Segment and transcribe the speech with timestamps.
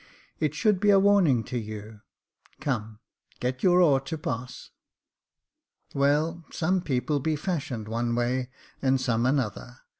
[0.39, 1.99] "It should be a warning to you.
[2.59, 2.97] Come,
[3.39, 4.71] get your oar to pass.""
[5.93, 8.49] Well, some people be fashioned one way
[8.81, 9.77] and some another.